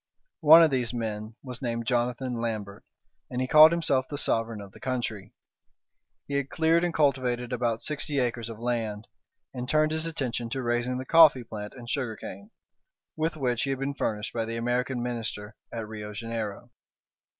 [0.39, 2.83] One of these men was named Jonathan Lambert,
[3.29, 5.35] and he called himself the sovereign of the country.
[6.27, 9.05] He had cleared and cultivated about sixty acres of land,
[9.53, 12.49] and turned his attention to raising the coffee plant and sugar cane,
[13.15, 16.71] with which he had been furnished by the American Minister at Rio Janeiro.